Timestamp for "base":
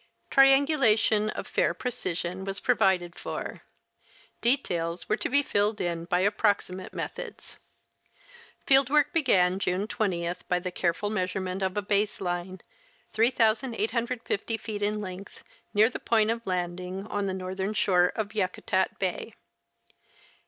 11.83-12.19